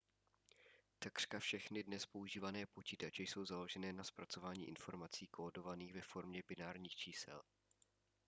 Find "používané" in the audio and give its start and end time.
2.05-2.65